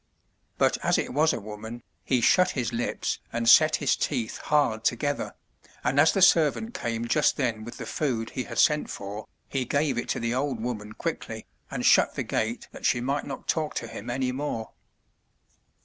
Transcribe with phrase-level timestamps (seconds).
[0.57, 4.83] But as it was a woman, he shut his lips and set his teeth hard
[4.83, 5.35] together,
[5.83, 9.63] and as the servant came just then with the food he had sent for, he
[9.63, 13.47] gave it to the old woman quickly, and shut the gate that she might not
[13.47, 14.71] talk to him any more.